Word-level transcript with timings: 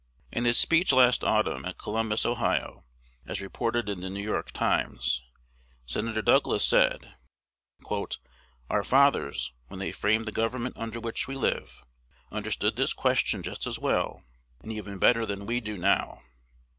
In 0.31 0.45
his 0.45 0.57
speech 0.57 0.91
last 0.91 1.23
autumn, 1.23 1.63
at 1.63 1.77
Columbus, 1.77 2.25
Ohio, 2.25 2.83
as 3.27 3.39
reported 3.39 3.87
in 3.87 3.99
"The 3.99 4.09
New 4.09 4.23
York 4.23 4.49
Times," 4.51 5.21
Senator 5.85 6.23
Douglas 6.23 6.65
said, 6.65 7.13
"Our 8.67 8.83
fathers, 8.83 9.53
when 9.67 9.79
they 9.79 9.91
framed 9.91 10.25
the 10.25 10.31
government 10.31 10.75
under 10.75 10.99
which 10.99 11.27
we 11.27 11.35
live, 11.35 11.83
understood 12.31 12.77
this 12.77 12.93
question 12.93 13.43
just 13.43 13.67
as 13.67 13.77
well, 13.77 14.23
and 14.61 14.71
even 14.71 14.97
better 14.97 15.23
than 15.27 15.45
we 15.45 15.59
do 15.59 15.77
now." 15.77 16.23